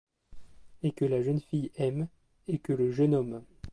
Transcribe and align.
Et 0.81 0.93
que 0.93 1.05
la 1.05 1.21
jeune 1.21 1.39
fille 1.41 1.69
aime, 1.75 2.07
et 2.47 2.57
que 2.57 2.73
le 2.73 2.91
jeune 2.91 3.13
homme 3.13 3.43